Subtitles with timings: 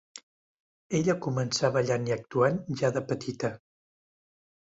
[0.99, 3.51] Ella començà ballant i actuant ja de petita.